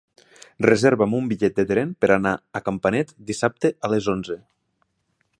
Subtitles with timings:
[0.65, 4.39] Reserva'm un bitllet de tren per anar a Campanet dissabte a les onze.